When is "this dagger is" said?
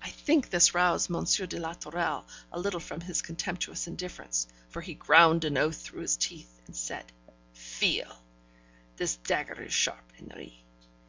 8.98-9.74